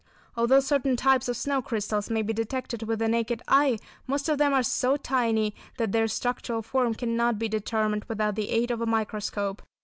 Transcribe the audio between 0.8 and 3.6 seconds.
types of snow crystals may be detected with the naked